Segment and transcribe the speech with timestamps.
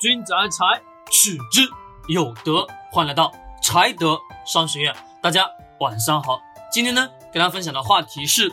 [0.00, 0.64] 君子爱财，
[1.10, 1.68] 取之
[2.08, 2.66] 有德。
[2.90, 3.30] 欢迎来到
[3.62, 5.44] 财德商学院，大家
[5.78, 6.40] 晚上好。
[6.72, 8.50] 今天呢，跟大家分享的话题是：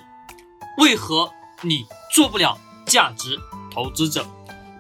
[0.78, 3.39] 为何你做不了价值
[3.73, 4.25] 投资者？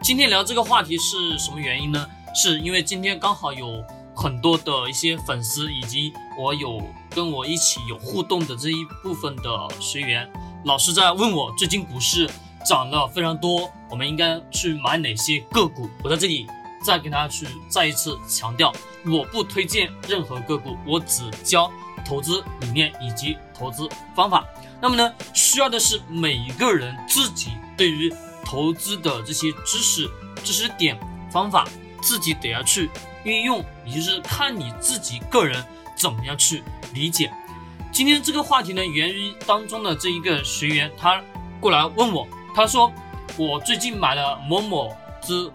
[0.03, 2.05] 今天聊这个话题是什么原因呢？
[2.35, 3.81] 是因为今天刚好有
[4.13, 6.81] 很多的一些粉丝，以及我有
[7.11, 10.29] 跟我一起有互动的这一部分的学员，
[10.65, 12.29] 老师在问我最近股市。
[12.65, 15.89] 涨了非常多，我们应该去买哪些个股？
[16.03, 16.45] 我在这里
[16.87, 18.71] 再跟大家去再一次强调，
[19.05, 21.69] 我不推荐任何个股，我只教
[22.05, 24.45] 投资理念以及投资方法。
[24.79, 28.09] 那么呢，需要的是每一个人自己对于
[28.45, 30.09] 投资的这些知识、
[30.45, 30.97] 知识点、
[31.29, 31.67] 方法，
[32.01, 32.89] 自己得要去
[33.25, 35.61] 运用，也就是看你自己个人
[35.93, 36.63] 怎么样去
[36.93, 37.29] 理解。
[37.91, 41.21] 今天这个话题呢，源于当中的这一个学员，他
[41.59, 42.25] 过来问我。
[42.55, 42.89] 他说
[43.37, 45.51] ：“我最近买了某某只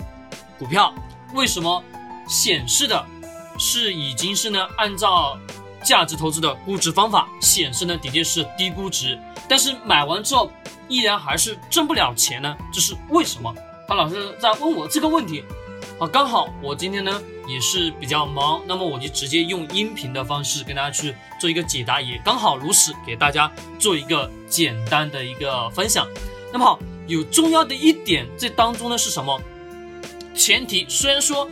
[0.56, 0.94] 股票，
[1.34, 1.82] 为什么
[2.28, 3.04] 显示的
[3.58, 4.66] 是已经是呢？
[4.76, 5.38] 按照
[5.82, 10.50] 价值投资的估值方法显示呢，的确是低估值，但是买完之后
[10.88, 12.56] 依然还是挣不了钱呢？
[12.72, 13.54] 这是为什么？”
[13.88, 15.42] 他老是在问我这个问题。
[15.98, 26.06] 好，刚好我今天呢也是比较忙，那么我就直接用音频的方式跟大家去做一个解答，也刚好如此给大家做一个简单的一个分享。
[26.52, 26.78] 那么好。
[27.08, 29.38] 有重要的一点，这当中呢是什么？
[30.34, 31.48] 前提虽然说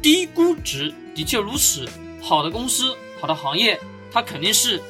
[0.00, 1.88] 低估值的确如此，
[2.22, 3.78] 好的公司、好的行业，
[4.12, 4.80] 它肯定是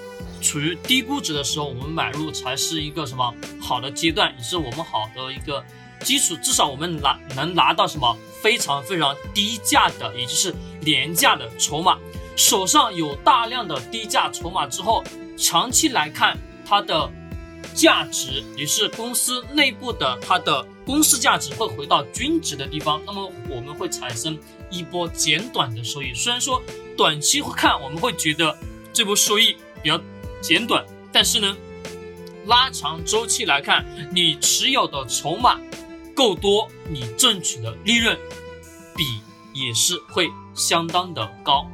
[0.41, 5.64] 处于低估值的时候，我们买入才是一个什么好的阶段，也是我们好的一个
[6.00, 6.36] 基础。
[6.42, 11.98] 至少我们拿能拿到什么非常非常低价的，也就是廉价的筹码，
[12.36, 15.02] 手上有大量的低价筹码之后，
[15.36, 16.36] 长期来看
[16.67, 17.11] 它的。
[17.78, 24.36] 价值也是公司内部的，它的公司价值会回到均值的地方，那么我们会产生
[24.68, 26.12] 一波简短的收益。
[26.12, 26.61] 虽然说
[26.96, 28.58] 短期看我们会觉得
[28.92, 30.00] 这波收益比较
[30.40, 31.56] 简短，但是呢，
[32.46, 35.61] 拉长周期来看，你持有的筹码
[36.17, 38.18] 够多，你挣取的利润
[38.96, 39.05] 比
[39.55, 41.64] 也是会相当的高。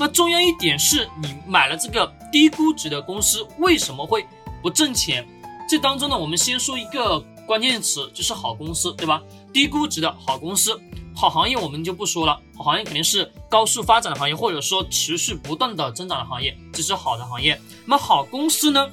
[0.00, 4.26] 那重要一点是你买了这个低估值的公司，为什么会
[4.60, 5.24] 不挣钱？
[5.68, 9.22] 这当中呢，我们先说一个关键词，就是好公司，对吧？
[9.52, 10.78] 低估值的好公司，
[11.14, 17.60] 好行业我们就不说了，好行业肯定是高速发展的行业，或者说持续不断的增长的行业，这是好的行业。
[17.86, 18.86] 那么好公司呢？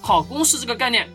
[0.00, 1.08] 好公司这个概念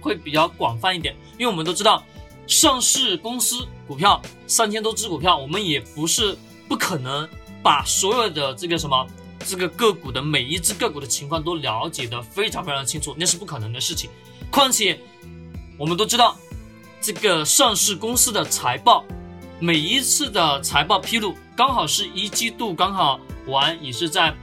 [0.00, 2.02] 会比较广泛一点，因为我们都知道，
[2.46, 6.36] 上市公司股票三千多只股票，我们也不是
[6.68, 7.28] 不可能
[7.62, 9.06] 把所有的这个什么。
[9.46, 14.10] 这个个股的每一只个股的情况都了解的非常非常清楚，那是不可能的事情。
[14.50, 15.00] 况且
[15.78, 16.36] 我们都知道，
[17.00, 19.04] 这个上市公司的财报，
[19.58, 24.34] 每一次的财报披露刚好是一季度刚好完，也是在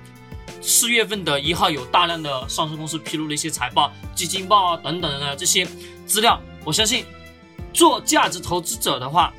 [0.62, 5.66] 四月份的一号有大量的上市公司披露了一些财报、基金报啊等等的这些
[6.06, 6.42] 资料。
[6.66, 7.06] 我相信
[7.72, 9.34] 做价值投资者的话，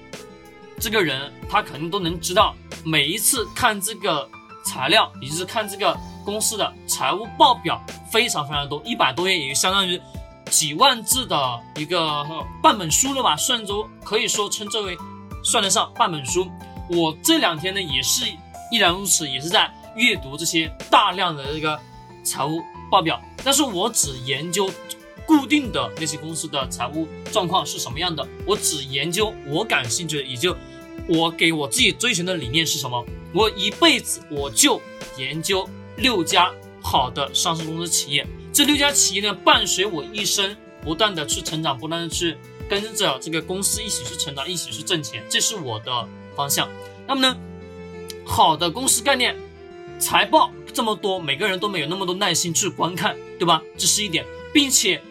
[0.78, 2.54] 这个人他肯定都能知道，
[2.84, 4.28] 每一次看这个。
[4.68, 9.98] 材料，也就是看这个公司的财务报表，非常非常多，一百多页，也就相当于
[10.50, 12.26] 几万字的一个
[12.62, 13.34] 半本书了吧？
[13.34, 14.94] 算作可以说称之为
[15.42, 16.46] 算得上半本书。
[16.90, 18.26] 我这两天呢，也是
[18.70, 21.80] 依然如此，也是在阅读这些大量的这个
[22.22, 23.18] 财务报表。
[23.42, 24.70] 但是我只研究
[25.26, 30.54] 固定的那些公司的财务状况是什么样的，我只研究我感兴趣的，也就
[31.08, 33.04] 我给我自己追寻的理念是什么。
[33.34, 34.80] 我一辈子我就
[35.18, 36.50] 研究六家
[36.80, 42.36] 好的上市公司企业，这六家企业呢伴随我一生，不断的去成长，不断的去
[42.68, 46.68] 跟着这个公司一起去成长，一起去挣钱，这是我的方向。
[47.06, 47.36] 那么呢，
[48.24, 49.36] 好的公司概念，
[49.98, 53.62] 财报这么多，每个人都没有那么多耐心去观看，对吧？
[53.76, 54.24] 这是一点，
[54.54, 55.02] 并且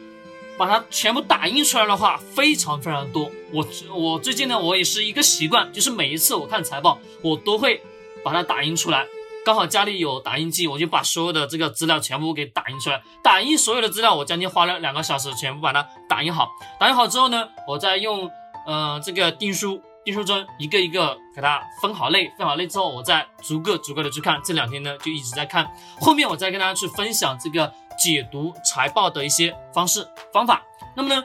[0.57, 3.31] 把它全部打印出来的话，非常非常多。
[3.51, 7.83] 我我最近呢，我也是一个习惯，就是每一次我看财报，我都会。
[8.27, 9.05] 把它打印出来，
[9.45, 13.01] 刚好家里有打印机，我就把所有的这个资料全部给打印出来。
[13.23, 16.49] 打印所有的资料，我将近花了两个小时，全部把它打印好。
[16.77, 18.29] 打印好之后呢，我再用
[18.65, 24.41] 呃这个订书订书针一个一个给它分好类，分好类之后，我再逐个逐个的去看。
[24.43, 25.71] 这两天呢，就一直在看。
[26.01, 30.61] 后面我再跟大家去分享这个解读财报的一些方式方法。
[30.97, 31.23] 那么呢，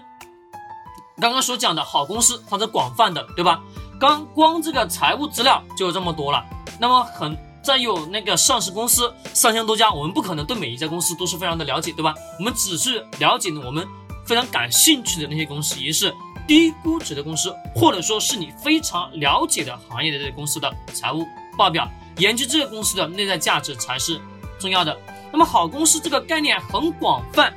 [1.21, 3.61] 刚刚所讲的好公司，它是广泛的，对吧？
[3.99, 6.45] 刚光这个财务资料就有这么多了。
[6.79, 12.15] 那么很再有那个上市公司三千多家，我们不可能对每一家公司都是非常的了解，对吧？
[12.39, 13.87] 我们只是了解我们
[14.27, 16.13] 非常感兴趣的那些公司，也是
[16.47, 21.25] 低估值的公司，或者说是你非常了解的行业的这些公司的财务
[21.57, 21.89] 报表，
[22.19, 24.21] 研究这个公司的内在价值才是
[24.59, 24.99] 重要的。
[25.31, 27.55] 那么好公司这个概念很广泛，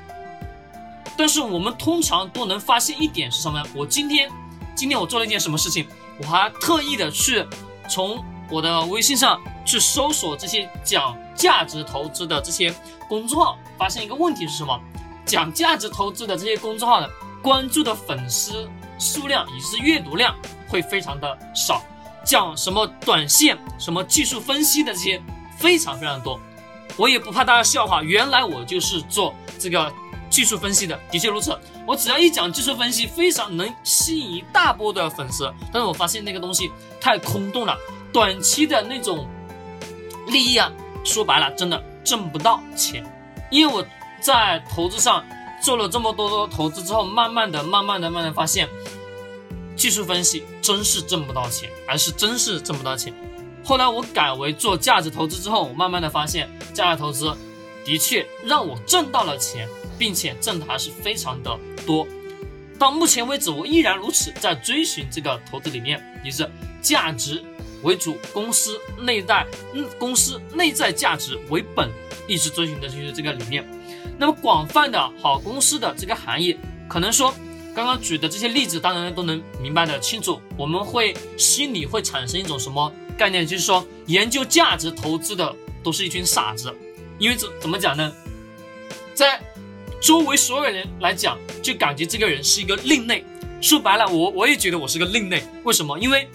[1.18, 3.68] 但是我们通常都能发现一点是什么呢？
[3.74, 4.30] 我今天
[4.76, 5.88] 今天我做了一件什么事情？
[6.20, 7.44] 我还特意的去
[7.90, 12.74] 从我的微信上去搜索这些讲价值投资的这些
[13.08, 14.80] 公众号，发现一个问题是什么？
[15.26, 17.10] 讲价值投资的这些公众号的
[17.42, 18.70] 关注的粉丝
[19.00, 20.36] 数量以及是阅读量
[20.70, 21.82] 会非常的少，
[22.24, 25.22] 讲什么短线、什么技术分析的这些
[25.58, 26.40] 非常非常多。
[26.96, 29.92] 我也不怕大家笑话，原来我就是做这个
[30.30, 31.58] 技术分析的，的确如此。
[31.88, 35.52] 我只要一讲技术分析，非常能吸引一大波的粉丝。
[35.74, 36.72] 但是我发现那个东西
[37.02, 37.76] 太空洞了，
[38.16, 39.28] 短期的那种
[40.28, 40.72] 利益啊，
[41.04, 43.06] 说白了真的挣不到钱。
[43.52, 43.86] 因为我
[44.22, 45.22] 在投资上
[45.62, 48.70] 做了这么多多投资之后，慢慢的、慢慢的、慢慢发现，
[49.76, 53.14] 技术分析真是挣不到钱，而是真是挣不到钱。
[53.66, 57.36] 后来我改为做价值投资之后，我慢慢的发现，价值投资
[57.84, 59.68] 的确让我挣到了钱，
[60.00, 62.08] 并且挣的还是非常的多。
[62.80, 66.50] 到目前为止，我依然如此，在追寻这个投资理念，也是
[66.82, 67.44] 价值
[67.86, 71.90] 为主，公司内在，嗯，公司内在价值为本，
[72.28, 73.66] 一直遵循的就是这个理念。
[74.18, 76.58] 那么广泛的好公司的这个行业，
[76.90, 77.34] 可能说
[77.74, 80.42] 刚刚举的这些例子，当然都能明白的清楚。
[80.58, 82.92] 我们会心里会产生一种什么？
[83.18, 86.74] 概念就是说，研究价值投资的都是一群傻子，
[87.18, 88.12] 因为怎怎么讲呢？
[89.14, 89.42] 在
[90.02, 93.24] 周围所有人来讲，就感觉这个人是一个另类。
[93.62, 95.42] 说白了，我我也觉得我是个另类。
[95.64, 95.98] 为什么？
[95.98, 96.28] 因为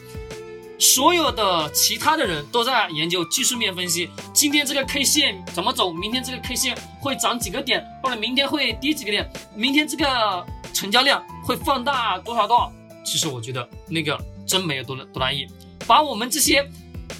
[0.81, 12.73] 所有的其他的人都在研究技术面分析，今天这个 K 线怎么走，明天这个 K 线会涨几个点，或者明天会跌几个点，明天这个成交量会放大多少多少。
[13.05, 15.47] 其实我觉得那个真没有多多大意。
[15.87, 16.67] 把我们这些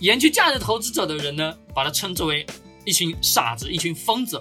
[0.01, 2.47] 研究价值投资者的人呢，把它称之为
[2.87, 4.41] 一群傻子、一群疯子。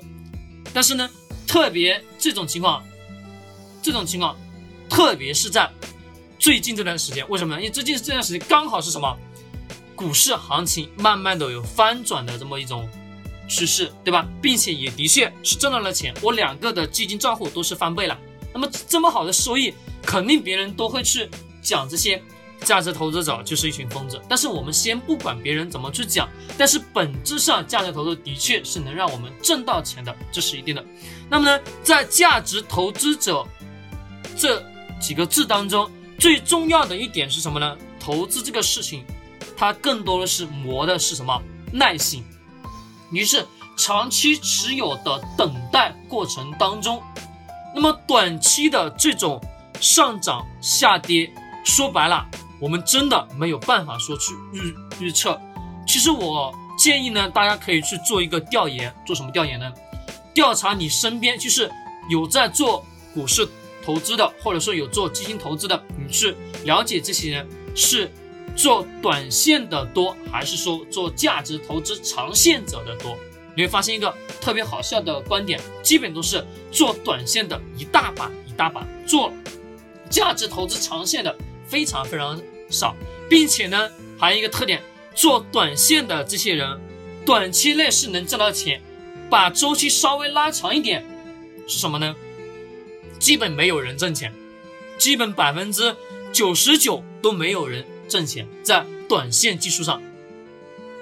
[0.74, 1.10] 但是呢，
[1.46, 2.82] 特别这种情况，
[3.82, 4.38] 这种情况，
[4.90, 5.70] 特别是在
[6.40, 7.62] 最近这段时间，为什么呢？
[7.62, 9.16] 因为最近这段时间刚好是什么？
[9.94, 12.90] 股市行情慢慢的有翻转的这么一种
[13.48, 14.26] 趋势，对吧？
[14.42, 18.18] 并且也的确是挣到了钱，我两个的基金账户都是翻倍了。
[18.54, 21.30] 那么这么好的收益，肯定别人都会去
[21.62, 22.22] 讲这些。
[22.66, 26.28] 价值投资者就是一群疯子，但是我们先不管别人怎么去讲，
[26.58, 30.86] 但是本质上价值投资的确是能让我们挣到钱的，这是一定的。
[31.30, 33.48] 那么呢，在价值投资者
[34.36, 34.62] 这
[35.00, 35.90] 几个字当中，
[36.20, 37.78] 最重要的一点是什么呢？
[37.98, 39.06] 投资这个事情，
[39.56, 41.42] 它更多的是磨的是什么？
[41.72, 42.24] 耐心。
[43.12, 47.02] 于是长期持有的等待过程当中，
[47.74, 49.42] 那么短期的这种
[49.80, 51.32] 上涨下跌，
[51.64, 52.28] 说白了。
[52.60, 55.40] 我们真的没有办法说去预预测。
[55.88, 59.72] 其实我建议呢，大家可以去做一个调研，做什么调研呢？
[60.34, 61.72] 调查你身边就是
[62.10, 63.48] 有在做股市
[63.84, 68.12] 投资的，或者说有做基金投资的，你去了解这些人是
[68.56, 73.18] 做短线的多，还是说做价值投资长线者的多？
[73.56, 79.34] 你会发现一个特别好笑的观点，基本都是做短线的一大把一大把，做
[80.10, 81.36] 价值投资长线的。
[81.70, 82.96] 非常非常少，
[83.30, 84.82] 并且呢，还有一个特点，
[85.14, 86.82] 做短线的这些人，
[87.24, 88.82] 短期内是能挣到钱，
[89.30, 91.06] 把周期稍微拉长一点，
[91.68, 92.16] 是什么呢？
[93.20, 94.34] 基本没有人挣钱，
[94.98, 95.96] 基本百分之
[96.32, 100.02] 九十九都没有人挣钱，在短线技术上，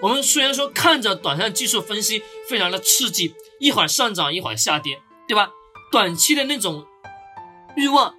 [0.02, 5.52] 我们虽然说看着短线技术分析非常的刺激，一会儿上涨一会儿下跌，对吧？
[5.92, 6.86] 短期的那种
[7.76, 8.14] 欲望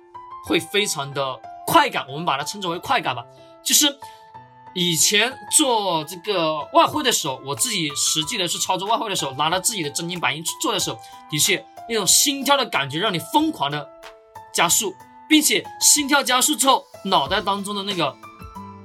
[0.47, 1.41] 会非常的。
[1.71, 3.23] 快感，我们把它称之为快感吧。
[3.63, 3.95] 就是
[4.75, 10.99] 以前做这个外汇的时候，我自己实际的去操作外汇的时候，拿着自己的真金白银去做的时候，
[11.31, 13.89] 的确那种心跳的感觉让你疯狂的
[14.53, 14.95] 加速，
[15.29, 18.15] 并且心跳加速之后，脑袋当中的那个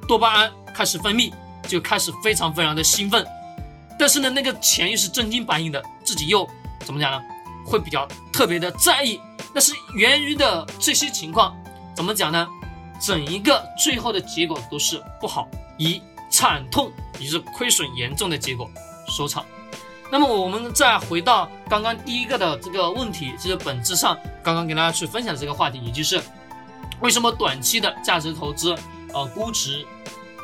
[0.07, 1.33] 多巴胺开始分泌，
[1.67, 3.25] 就开始非常非常的兴奋。
[4.00, 6.48] 但是呢，那个钱又是真金白银的，自己又
[6.86, 7.22] 怎么讲呢？
[7.65, 9.19] 会比较特别的在意。
[9.53, 11.55] 但是源于的这些情况，
[11.95, 12.48] 怎么讲呢？
[13.00, 18.69] 整一个最后的结果都是不好，以惨痛，也是亏损严重的结果
[19.07, 19.45] 收场。
[20.13, 26.22] 那么我们再回到刚刚第一个的这个问题，其实本质上刚刚跟大家去分享的这个话题，也就是
[27.00, 28.75] 为什么短期的价值投资，
[29.12, 29.84] 呃，估值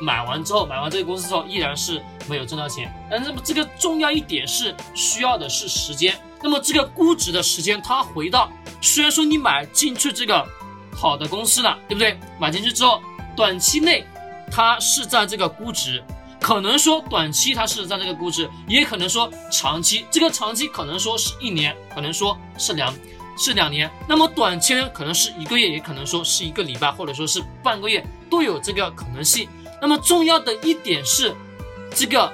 [0.02, 2.92] 买完之后，买完这个公司之后依然是没有挣到钱。
[3.12, 6.18] 那么这个重要一点是需要的是时间。
[6.42, 10.44] 那么这个估值的时间，它回到虽然说你买进去这个。
[10.92, 12.20] 好的公司了，对不对？
[12.38, 13.02] 买进去之后，
[13.34, 14.06] 短期内
[14.52, 16.04] 它是在这个估值，
[16.40, 22.94] 可能说短期它是在这个估值，也可能说长期，这个长期可能说是一年，可能说是两
[23.38, 29.48] 是两年，那么短期呢，可能是一个月，也可能说是一个礼拜，或者说是半个月，都有这个可能性。
[29.82, 31.34] 那么重要的一点是，
[31.94, 32.32] 这个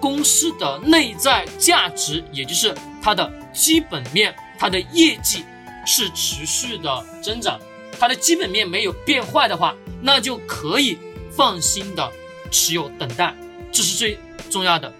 [0.00, 5.44] 公司的内在价值，也就是它的基本面，它的业绩
[5.86, 7.58] 是持续的增长，
[7.98, 10.98] 它的基本面没有变坏的话，那就可以
[11.30, 12.12] 放心的
[12.50, 13.34] 持有等待，
[13.72, 14.18] 这是最
[14.50, 14.92] 重要的。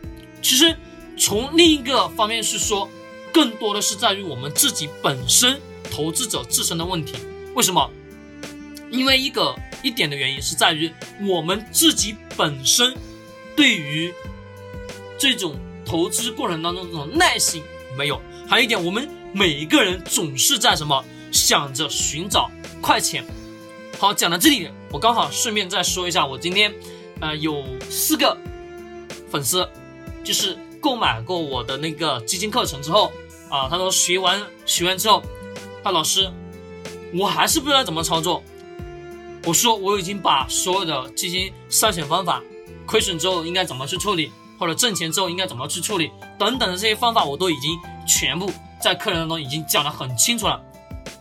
[0.43, 0.77] 其实
[1.17, 2.89] 从另一个方面是说，
[3.33, 5.61] 更多的是在于我们自己本身
[5.91, 7.15] 投资者自身的问题。
[7.55, 7.91] 为什么？
[8.91, 9.55] 因为一个。
[9.83, 10.91] 一点的原因是在于
[11.29, 12.97] 我们自己本身
[13.55, 14.13] 对于
[15.17, 17.63] 这种投资过程当中这种耐心
[17.97, 22.51] 没有，还有一点，我们每一个人总是在什么想着寻找
[22.81, 23.25] 快钱。
[23.97, 26.75] 好，讲到这里，我刚好顺便再说一下，我今天
[27.21, 28.37] 呃有四个
[29.31, 29.69] 粉丝，
[30.25, 33.13] 就是购买过我的那个基金课程之后
[33.49, 35.23] 啊，他说学完学完之后，
[35.83, 36.31] 他老师，
[37.15, 38.43] 我还是不知道怎么操作。
[39.45, 42.43] 我说我已经把所有的基金筛选方法，
[42.85, 48.51] 亏损之后应该怎么去处理，或者挣钱之后应该怎么去处理等等的这些方法，我都已经全部
[48.83, 50.61] 在课程当中已经讲得很清楚了。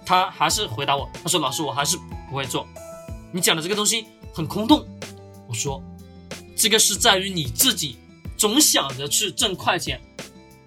[0.03, 1.97] 他还是回答我，他说老师我还是
[2.29, 2.67] 不会做，
[3.31, 4.83] 你讲的这个东西很空洞。
[5.55, 5.81] 说
[6.55, 7.97] 这个是在于你自己
[8.37, 9.99] 总想着去挣快钱，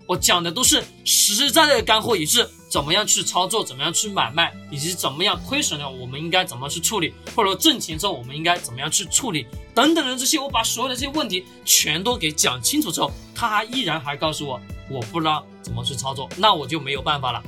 [0.06, 2.48] 我讲的都是实实在在的干货，也是。
[2.70, 3.64] 怎么样去操作？
[3.64, 4.52] 怎么样去买卖？
[4.70, 7.14] 以及怎么样亏损了，我们应该怎么去处理？
[7.34, 9.46] 或者说挣钱之后，我们应该怎么样去处理？
[9.74, 17.42] 等等的这些，我把所有的这些问题全都给讲清楚之后，他还依然还告诉我，我不知道怎么去操作，那我就没有办法了。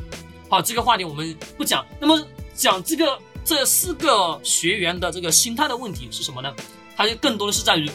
[0.49, 1.85] 好，这个话题我们不讲。
[2.01, 6.51] 那么讲这个这四个学员的这个心态的问题是什么呢？
[7.01, 7.91] 它就更多的是在于，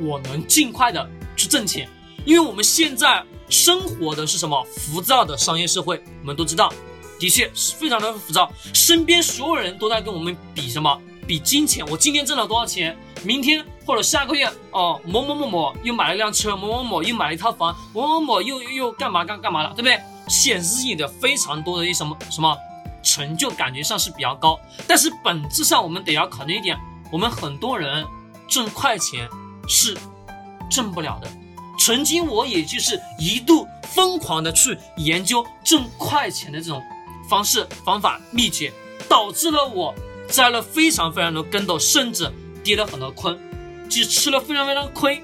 [0.00, 1.86] 我能尽快的去挣钱，
[2.24, 3.22] 因为我们现在。
[3.50, 6.04] 生活的是什么浮躁的商业社会？
[6.20, 6.70] 我们都知道，
[7.18, 8.52] 的确是非常的浮躁。
[8.74, 11.00] 身边所有人都在跟我们比什么？
[11.26, 11.82] 比金钱。
[11.86, 12.94] 我今天挣了多少钱？
[13.24, 19.98] 明天或者下个月哦，某某某某又买了一辆车，某某某又买了一套房，某某某又又干嘛干干嘛了，对不对？
[20.28, 22.54] 显示自己的非常多的一什么什么
[23.02, 24.60] 成就，感觉上是比较高。
[24.86, 26.76] 但是本质上，我们得要考虑一点：
[27.10, 28.06] 我们很多人
[28.48, 29.28] 挣快钱
[29.66, 29.96] 是
[30.70, 31.28] 挣不了的。
[31.78, 36.82] 曾经我也就是一度疯狂的去研究挣快钱的这种
[37.30, 38.72] 方式方法秘诀，
[39.08, 39.94] 导致了我
[40.28, 42.30] 栽了非常非常多跟斗，甚至
[42.64, 43.38] 跌了很多坑，
[43.88, 45.22] 就吃了非常非常亏。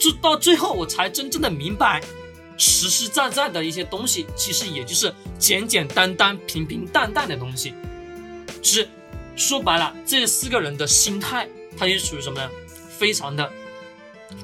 [0.00, 2.02] 就到最后我才真正的明白，
[2.56, 7.74] 实实在在的一些东西，其实也就是简简单单、平平淡淡的东西。
[8.62, 8.88] 其实
[9.36, 12.50] 说白了，这四个人的心态，他也属于什么呢？
[12.88, 13.52] 非常的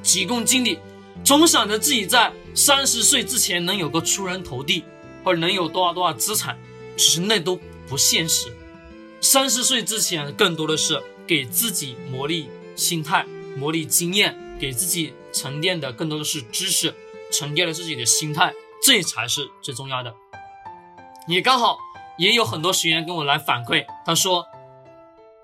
[0.02, 0.78] 急功近利。
[1.24, 4.84] 总想着自己在三十岁之前能有个出人头地，
[5.24, 6.58] 或者能有多少多少资产，
[6.96, 7.58] 其实那都
[7.88, 8.52] 不现实。
[9.20, 13.24] 三十岁之前更多的是给自己磨砺心态、
[13.56, 16.94] 磨砺经验，给自己沉淀的更多的是知识，
[17.30, 20.14] 沉淀了自己的心态，这才是最重要的。
[21.28, 21.78] 也刚好
[22.18, 24.44] 也有很多学员跟我来反馈，他说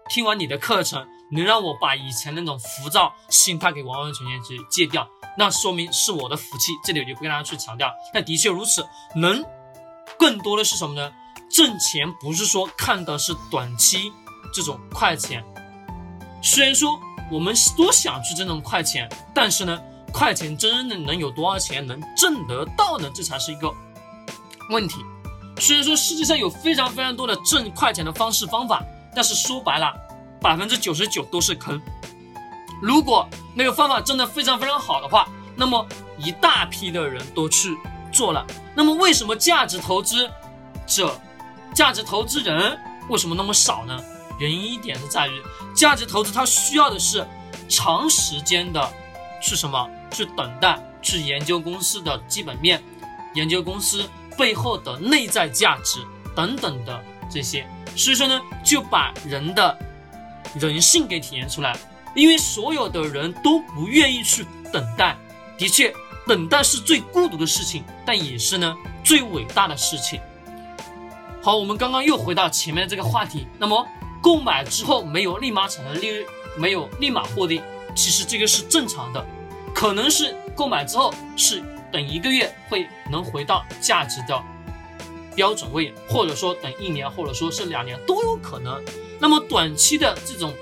[0.09, 5.09] 听完你的课程，能让我把以前那种浮躁心态给完完全全去戒掉。
[5.37, 7.93] 那说明是我的福气，这里我就不跟大家去强调。
[8.13, 9.45] 但的确如此，能
[10.19, 11.13] 更多的是什么呢？
[11.51, 14.13] 挣钱不是说看的是短期
[14.53, 15.43] 这种快钱，
[16.43, 16.99] 虽然说
[17.31, 19.81] 我们都想去挣这种快钱，但是呢，
[20.13, 23.11] 快钱真的能有多少钱能挣得到呢？
[23.15, 23.73] 这才是一个
[24.71, 24.97] 问题。
[25.59, 28.83] 虽然说世界上有非常非常多的挣快钱的方式方法，
[29.19, 29.93] 但是说白了，
[30.41, 31.83] 百分之九十九都是坑。
[32.81, 35.85] 如果那个方法真的非常非常好的话，那么
[36.19, 37.77] 一大批的人都去
[38.13, 38.47] 做了。
[38.77, 40.31] 那么为什么价值投资
[40.87, 41.21] 者、
[41.75, 44.01] 价值投资人为什么那么少呢？
[44.39, 45.43] 原因一点是在于，
[45.75, 47.27] 价值投资它需要的是
[47.69, 48.89] 长时间的
[49.43, 49.91] 去什么？
[50.13, 52.81] 去等待，去研究公司的基本面，
[53.35, 56.07] 研究公司背后的内在价值
[56.37, 57.67] 等等的这些。
[57.99, 59.79] 所以说呢，就把人的
[60.55, 61.77] 人性给体现出来。
[62.15, 65.15] 因为所有的人都不愿意去等待，
[65.57, 65.93] 的确，
[66.27, 68.75] 等待是最孤独的事情，但也是呢
[69.05, 70.19] 最伟大的事情。
[71.43, 73.87] 好，我们刚刚又回到前面的这个话题，那么
[74.21, 76.27] 购买之后没有立马产生利润，
[76.57, 77.61] 没有立马获利，
[77.95, 79.25] 其实这个是正常的，
[79.75, 81.63] 可能是购买之后是
[81.93, 84.43] 等一个月会能回到价值的
[85.39, 88.83] 标准位，或者说等一年，或者说是两年都有可能。
[89.21, 90.53] 那么短期的这种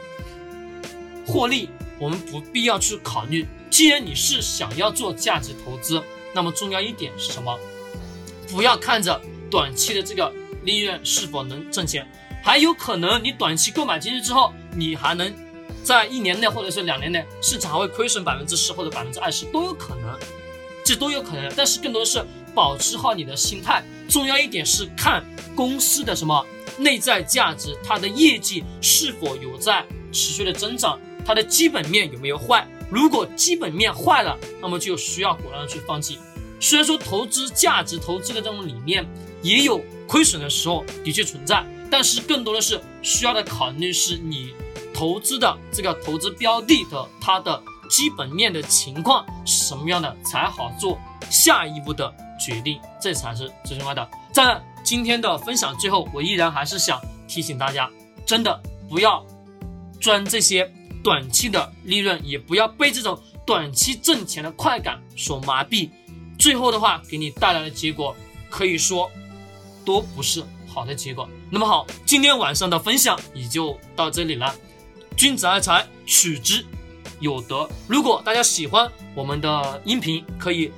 [1.26, 3.48] 获利，我们不必要去考虑。
[3.70, 6.02] 既然你是想要做价值投资，
[6.34, 7.58] 那么重要一点是什么？
[8.50, 9.18] 不要看着
[9.50, 10.30] 短期的这个
[10.62, 12.06] 利润是否能挣钱，
[12.44, 15.32] 还有可能你短期购买进去之后，你还能
[15.82, 20.18] 在一年内或者是两年内，市场还会亏损百分之十或者百分之二十都有可能，
[20.84, 21.50] 这都有可能。
[21.56, 22.22] 但是更多的是
[22.54, 26.44] 保持好你的心态，重要一点是看公司的什么
[26.78, 32.66] 内在价值，它的业绩是否有在持续的增长，它的基本面有没有坏。
[32.90, 36.18] 如果基本面坏了，那么就需要果断的去放弃。
[36.60, 39.06] 虽然说投资价值投资的这种理念
[39.42, 44.54] 也有亏损的时候，的确存在，但是更多的是需要的考虑是你
[44.94, 50.98] 投资的这个投资标的的它的基本面的情况是什么样的，才好做
[51.28, 54.08] 下一步的决定，这才是最重要的。
[54.32, 57.90] 在今天的分享最后，我依然还是想提醒大家，
[58.24, 59.24] 真的不要
[60.00, 60.70] 钻这些
[61.02, 65.90] 短期的利润，也不要被这种短期挣钱的快感所麻痹。
[66.38, 68.14] 最后的话，给你带来的结果
[68.50, 69.10] 可以说
[69.84, 71.28] 都不是好的结果。
[71.50, 74.54] 那么好，今天晚上的分享也就到这里了。
[75.16, 76.64] 君子爱财，取之
[77.20, 77.68] 有德。
[77.88, 80.70] 如果大家喜欢我们的音频，可以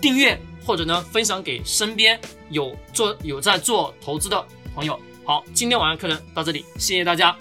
[0.00, 0.38] 订阅
[0.68, 2.20] 或者呢分享给身边
[2.50, 4.44] 有做有在做投资的
[4.74, 5.00] 朋友。
[5.24, 7.34] 好，今天晚上课程到这里，谢谢大家。